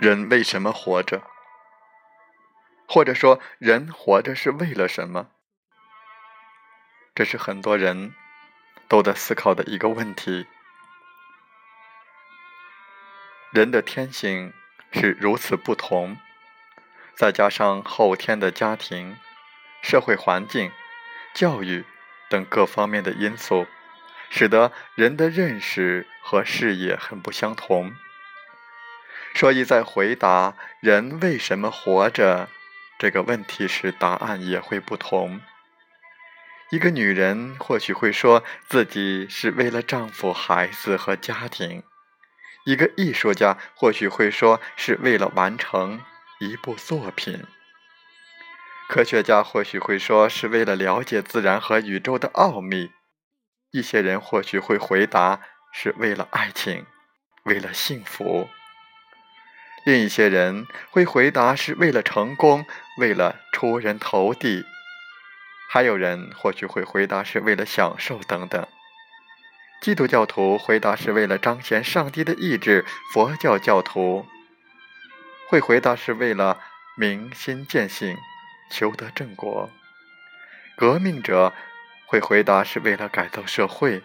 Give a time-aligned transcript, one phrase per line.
[0.00, 1.22] 人为什么活着？
[2.88, 5.28] 或者说，人活着是为了什么？
[7.14, 8.14] 这是很多人
[8.88, 10.46] 都在思考的一个问题。
[13.52, 14.54] 人的天性
[14.90, 16.16] 是如此不同，
[17.14, 19.18] 再加上后天的家庭、
[19.82, 20.72] 社会环境、
[21.34, 21.84] 教育
[22.30, 23.66] 等各方面的因素，
[24.30, 27.94] 使得人的认识和视野很不相同。
[29.34, 32.48] 所以在回答“人为什么活着”
[32.98, 35.40] 这个问题时，答案也会不同。
[36.70, 41.82] 一个女人或许会说自己是为了丈夫、孩子和家庭；
[42.64, 46.02] 一个艺术家或许会说是为了完成
[46.38, 47.40] 一部作品；
[48.88, 52.90] 科学家或许会说是为了了解自然和宇宙的奥秘；
[53.72, 55.40] 一些人或许会回答
[55.72, 56.86] 是为了爱情，
[57.44, 58.48] 为了幸福。
[59.84, 62.66] 另一些人会回答是为了成功，
[62.98, 64.64] 为了出人头地；
[65.70, 68.66] 还有人或许会回答是为了享受等等。
[69.80, 74.26] 基督教徒回答是为了彰显上帝的意志；佛教教徒
[75.48, 76.60] 会回答是为了
[76.98, 78.16] 明心见性，
[78.70, 79.70] 求得正果；
[80.76, 81.54] 革命者
[82.04, 84.02] 会回答是为了改造社会。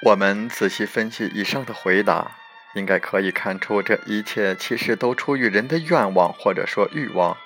[0.00, 2.30] 我们仔细分析以上的回答，
[2.74, 7.36] 应该可以看出，这一切其实都出于人的愿望，或者说欲望，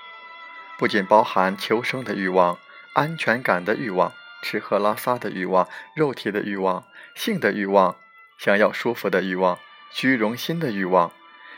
[0.79, 2.59] 不仅包含求生的欲望、
[2.93, 4.13] 安全感的欲望、
[4.43, 7.97] 吃喝拉撒的欲望、肉体的欲望、性的欲望、
[8.37, 9.59] 想要舒服的欲望、
[9.91, 11.11] 虚荣心的欲望，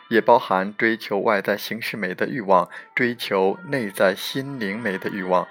[0.09, 5.49] 也包含追求外在形式美的欲望、追求内在心灵美的欲望、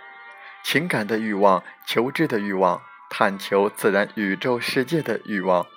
[0.64, 2.82] 情感的欲望、求知的欲望。
[3.16, 5.68] 探求自然宇宙世界的欲望，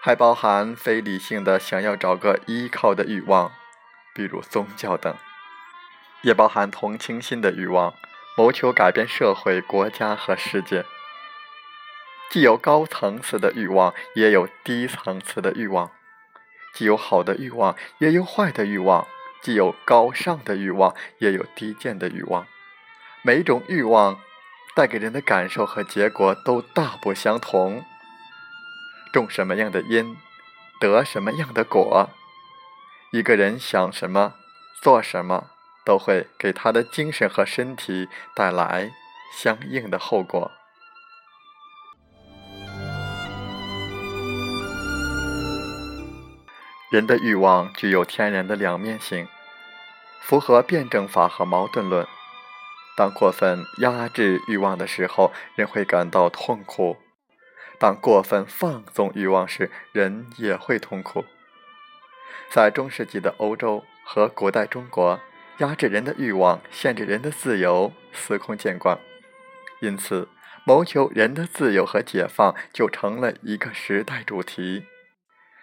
[0.00, 3.50] 还包含非理性的想要找个依靠的欲望，
[4.14, 5.14] 比如宗教等；
[6.22, 7.94] 也包含同情心的欲望，
[8.36, 10.84] 谋求改变社会、国家和世界。
[12.30, 15.90] 既有高层次的欲望，也有低层次的欲望；
[16.72, 19.04] 既有好的欲望，也有坏的欲望；
[19.42, 22.46] 既有高尚的欲望，也有低贱的欲望。
[23.22, 24.20] 每一种欲望。
[24.78, 27.82] 带给人的感受和结果都大不相同。
[29.12, 30.16] 种什么样的因，
[30.80, 32.08] 得什么样的果。
[33.10, 34.34] 一个人想什么，
[34.80, 35.50] 做什么，
[35.84, 38.92] 都会给他的精神和身体带来
[39.34, 40.52] 相应的后果。
[46.92, 49.26] 人的欲望具有天然的两面性，
[50.20, 52.06] 符合辩证法和矛盾论。
[52.98, 56.96] 当过分压制欲望的时候，人会感到痛苦；
[57.78, 61.24] 当过分放纵欲望时，人也会痛苦。
[62.50, 65.20] 在中世纪的欧洲和古代中国，
[65.58, 68.98] 压制人的欲望、限制人的自由，司空见惯。
[69.80, 70.26] 因此，
[70.64, 74.86] 谋求人的自由和解放就成了一个时代主题。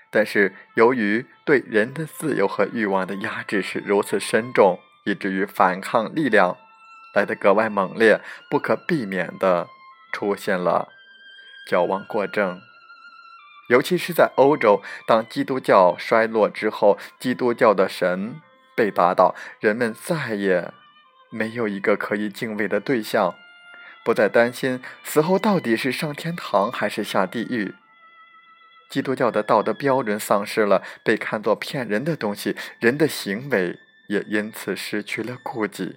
[0.09, 6.55] 但是，由于对人的自由和欲望的压制是如此深重，以至于反抗力量。
[7.15, 9.67] 来得格外猛烈，不可避免的
[10.11, 10.89] 出现了
[11.67, 12.61] 矫枉过正。
[13.69, 18.39] 尤其是在欧洲，当基督教衰落之后，基督教的神
[18.75, 20.71] 被打倒，人们再也
[21.31, 23.33] 没有一个可以敬畏的对象，
[24.03, 27.73] 不再担心死后到底是上天堂还是下地狱。
[28.87, 33.79] 基督教的道德标准丧失了，被看作骗人的东西，人的行为
[34.09, 35.95] 也因此失去了顾忌。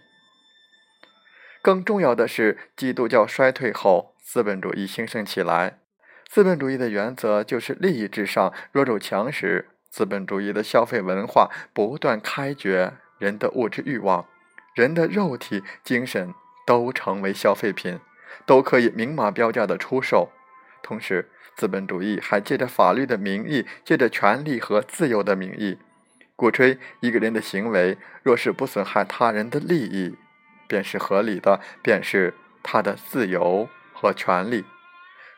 [1.63, 5.79] 更重要的是，基督教衰退后，资本主义兴盛起来。
[6.29, 9.69] 资本主义的原则就是利益至上，弱肉强食。
[9.91, 14.27] 资本主义的消费文化不断开掘人的物质欲望，
[14.75, 16.35] 人的肉体、精神
[16.67, 17.99] 都成为消费品，
[18.45, 20.31] 都可以明码标价的出售。
[20.83, 25.79] 同时，资本主义还借着法律的名义，借着权利和自由的名义，
[26.37, 30.17] 鼓吹一个人的行为若是不损害他人的利益，
[30.69, 34.65] 便是合理的，便是他的自由和权利。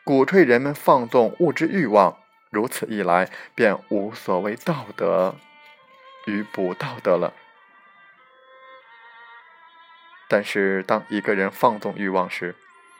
[0.03, 2.17] 鼓吹人们放纵物质欲望，
[2.51, 5.35] 如此一来，便无所谓道德
[6.25, 7.33] 与不道德了。
[10.27, 12.55] 但是，当一个人放纵欲望时，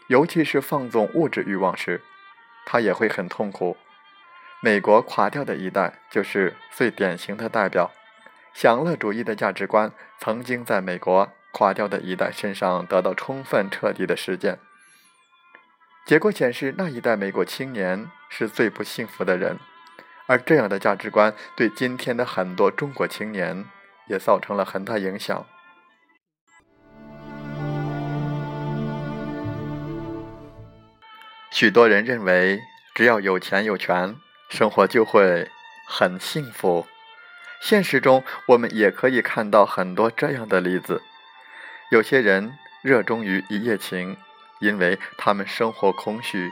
[0.07, 2.01] 尤其是放纵物质欲望时，
[2.65, 3.77] 他也会很痛苦。
[4.61, 7.91] 美国垮掉的一代就是最典型的代表。
[8.53, 14.59] 享乐主义的价值观曾经在美国垮掉的一代身上得到充分彻底的实践。
[16.05, 19.57] 结果显示，那一代美国青年是最不幸福的人，
[20.27, 23.65] 而这样的价值观对今天的很多中国青年
[24.07, 25.45] 也造成了很大影响。
[31.51, 32.59] 许多人认为，
[32.95, 34.15] 只要有钱有权。
[34.49, 35.49] 生活就会
[35.87, 36.85] 很幸福。
[37.61, 41.01] 现实中，我们也可以看到很多这样的例子。
[41.91, 44.15] 有些人热衷于一夜情，
[44.59, 46.49] 因为他们生活空虚。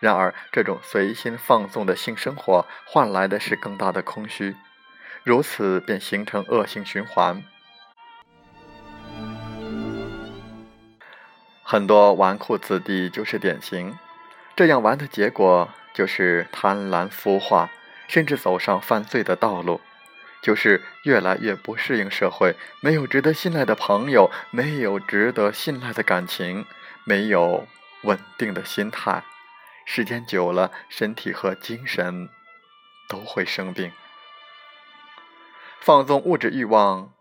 [0.00, 4.54] 然而，这种随心放纵的性生活换来的是更大的空虚，
[5.24, 7.42] 如此便形成恶性循环。
[11.62, 13.96] 很多纨绔子弟就是典型。
[14.54, 15.68] 这样玩的结果。
[15.92, 17.68] 就是贪婪腐化，
[18.06, 19.80] 甚至走上犯罪的道路；
[20.42, 26.64] 就是越来越不适应社会，没有值得信赖的朋友，没有值得信赖的感情，
[27.04, 27.66] 没有
[28.02, 29.22] 稳定的心态。
[29.84, 32.28] 时间久了，身体和精神
[33.08, 33.92] 都会生病。
[35.80, 37.12] 放纵物质欲望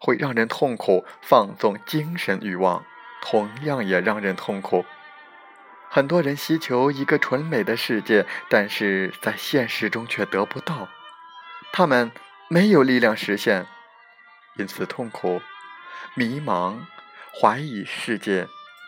[0.00, 2.84] 会让人痛苦，放纵精神欲望
[3.22, 4.84] 同样也让人痛苦。
[5.88, 10.88] 很多人希求一个纯美的世界，但是在现实中却得不到，
[11.72, 12.10] 他们
[12.48, 13.66] 没有力量实现，
[14.54, 15.42] 因此痛苦、
[16.14, 16.76] 迷茫、
[17.34, 18.46] 怀疑世界，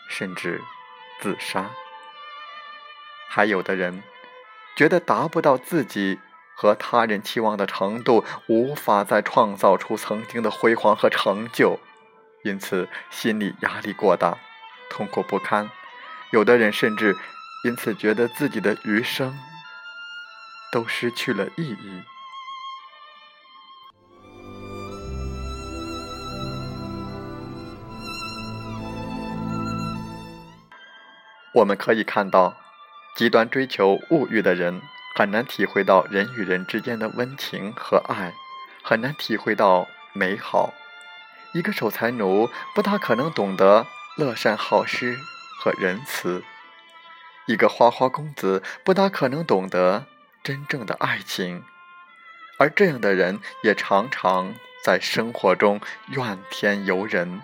[0.09, 0.63] 甚至
[1.21, 1.69] 自杀。
[3.29, 4.03] 还有的人
[4.77, 6.21] 觉得达不到自己
[6.55, 11.81] 和他人期望的程度，无法再创造出曾经的辉煌和成就，
[12.45, 14.39] 因此心理压力过大，
[14.89, 15.69] 痛苦不堪。
[16.31, 17.17] 有的人甚至
[17.65, 19.37] 因此觉得自己的余生
[20.71, 22.05] 都失去了意义。
[31.55, 32.57] 我们可以看到，
[33.15, 34.81] 极端追求物欲的人
[35.17, 38.33] 很难体会到人与人之间的温情和爱，
[38.83, 40.73] 很难体会到美好。
[41.55, 43.87] 一个守财奴不大可能懂得
[44.17, 45.19] 乐善好施。
[45.61, 46.45] 和仁慈，
[47.47, 50.07] 一个花花公子不大可能懂得
[50.41, 51.65] 真正的爱情，
[52.61, 54.55] 而这样的人也常常
[54.85, 55.81] 在生活中
[56.11, 57.41] 怨天尤人。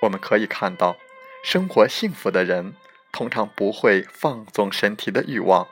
[0.00, 0.96] 我们可以看到，
[1.42, 2.74] 生活幸福的人
[3.10, 5.66] 通常不会放纵身体的欲望，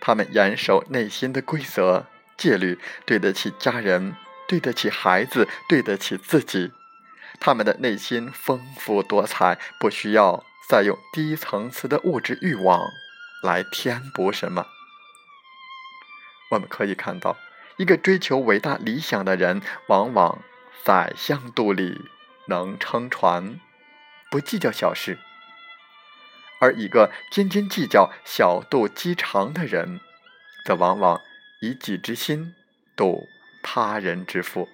[0.00, 2.06] 他们严守内心的规则
[2.38, 4.14] 戒律，对得起家人，
[4.46, 6.72] 对得起孩子，对得起自己。
[7.38, 12.88] 他们的内心丰富多彩，不需要再用低层次的物质欲望
[13.42, 14.66] 来填补什么。
[16.52, 17.36] 我们可以看到，
[17.76, 20.38] 一个追求伟大理想的人，往往
[20.84, 22.08] 宰相肚里
[22.46, 23.60] 能撑船，
[24.30, 25.16] 不计较小事；
[26.60, 30.00] 而一个斤斤计较、小肚鸡肠的人，
[30.64, 31.20] 则往往
[31.62, 32.54] 以己之心
[32.96, 33.26] 度
[33.62, 34.68] 他人之腹。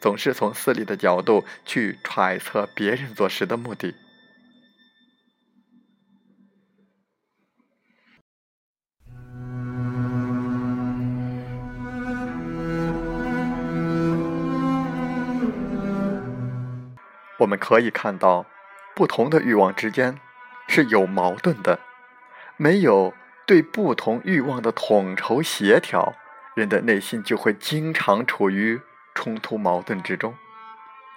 [0.00, 3.94] 总是从私利的角度去揣测别人做事的目的。
[17.38, 18.46] 我们可以看到，
[18.94, 20.18] 不同的欲望之间
[20.68, 21.80] 是有矛盾的，
[22.56, 23.14] 没有
[23.46, 26.14] 对不同欲望的统筹协调，
[26.54, 28.80] 人的内心就会经常处于。
[29.16, 30.34] 冲突矛盾之中，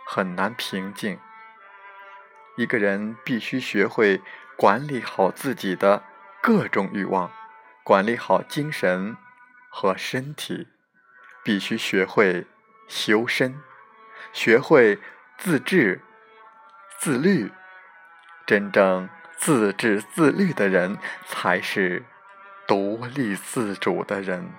[0.06, 1.18] 很难平静。
[2.56, 4.22] 一个人必须学会
[4.56, 6.04] 管理好自己的
[6.40, 7.32] 各种欲望，
[7.84, 9.18] 管理好精神
[9.68, 10.68] 和身体，
[11.44, 12.46] 必须学会
[12.88, 13.60] 修身，
[14.32, 15.00] 学会
[15.40, 16.00] 自治、
[17.00, 17.52] 自律。
[18.48, 22.06] 真正自治自律的人，才是
[22.66, 24.50] 独立自主的人。